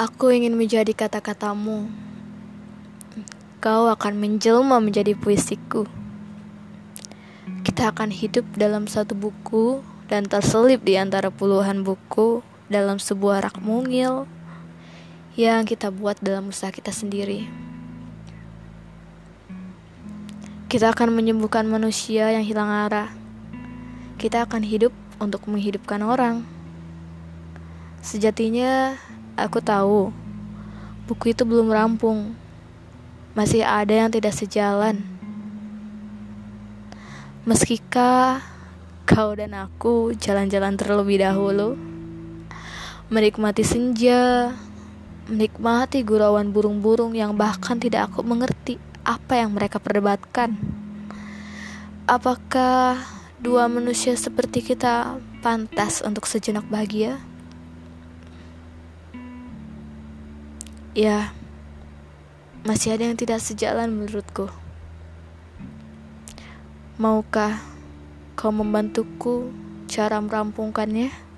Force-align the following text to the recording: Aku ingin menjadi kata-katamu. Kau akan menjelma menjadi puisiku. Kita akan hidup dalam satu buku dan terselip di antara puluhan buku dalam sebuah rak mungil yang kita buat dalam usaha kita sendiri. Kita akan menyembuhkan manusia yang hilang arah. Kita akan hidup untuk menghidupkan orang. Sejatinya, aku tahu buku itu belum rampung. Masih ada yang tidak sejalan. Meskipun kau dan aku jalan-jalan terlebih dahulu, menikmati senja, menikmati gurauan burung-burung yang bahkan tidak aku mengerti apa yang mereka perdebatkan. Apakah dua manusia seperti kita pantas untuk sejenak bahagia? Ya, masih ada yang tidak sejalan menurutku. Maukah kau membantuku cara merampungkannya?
Aku 0.00 0.32
ingin 0.32 0.56
menjadi 0.56 0.96
kata-katamu. 0.96 1.92
Kau 3.60 3.84
akan 3.92 4.16
menjelma 4.16 4.80
menjadi 4.80 5.12
puisiku. 5.12 5.84
Kita 7.60 7.92
akan 7.92 8.08
hidup 8.08 8.48
dalam 8.56 8.88
satu 8.88 9.12
buku 9.12 9.84
dan 10.08 10.24
terselip 10.24 10.80
di 10.88 10.96
antara 10.96 11.28
puluhan 11.28 11.84
buku 11.84 12.40
dalam 12.72 12.96
sebuah 12.96 13.44
rak 13.44 13.60
mungil 13.60 14.24
yang 15.36 15.68
kita 15.68 15.92
buat 15.92 16.16
dalam 16.24 16.48
usaha 16.48 16.72
kita 16.72 16.96
sendiri. 16.96 17.44
Kita 20.72 20.96
akan 20.96 21.12
menyembuhkan 21.12 21.68
manusia 21.68 22.32
yang 22.32 22.48
hilang 22.48 22.72
arah. 22.72 23.12
Kita 24.16 24.48
akan 24.48 24.64
hidup 24.64 24.96
untuk 25.20 25.44
menghidupkan 25.44 26.00
orang. 26.00 26.59
Sejatinya, 28.10 28.98
aku 29.38 29.62
tahu 29.62 30.10
buku 31.06 31.30
itu 31.30 31.46
belum 31.46 31.70
rampung. 31.70 32.34
Masih 33.38 33.62
ada 33.62 33.94
yang 33.94 34.10
tidak 34.10 34.34
sejalan. 34.34 34.98
Meskipun 37.46 38.42
kau 39.06 39.30
dan 39.38 39.54
aku 39.54 40.10
jalan-jalan 40.18 40.74
terlebih 40.74 41.22
dahulu, 41.22 41.78
menikmati 43.14 43.62
senja, 43.62 44.58
menikmati 45.30 46.02
gurauan 46.02 46.50
burung-burung 46.50 47.14
yang 47.14 47.38
bahkan 47.38 47.78
tidak 47.78 48.10
aku 48.10 48.26
mengerti 48.26 48.82
apa 49.06 49.38
yang 49.38 49.54
mereka 49.54 49.78
perdebatkan. 49.78 50.58
Apakah 52.10 52.98
dua 53.38 53.70
manusia 53.70 54.18
seperti 54.18 54.66
kita 54.66 55.14
pantas 55.46 56.02
untuk 56.02 56.26
sejenak 56.26 56.66
bahagia? 56.66 57.29
Ya, 60.90 61.30
masih 62.66 62.98
ada 62.98 63.06
yang 63.06 63.14
tidak 63.14 63.38
sejalan 63.38 63.94
menurutku. 63.94 64.50
Maukah 66.98 67.62
kau 68.34 68.50
membantuku 68.50 69.54
cara 69.86 70.18
merampungkannya? 70.18 71.29